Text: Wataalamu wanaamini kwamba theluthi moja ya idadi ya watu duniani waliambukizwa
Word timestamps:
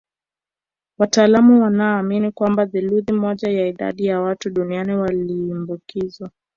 Wataalamu 0.97 1.61
wanaamini 1.61 2.31
kwamba 2.31 2.67
theluthi 2.67 3.13
moja 3.13 3.49
ya 3.49 3.67
idadi 3.67 4.05
ya 4.05 4.21
watu 4.21 4.49
duniani 4.49 4.95
waliambukizwa 4.95 6.29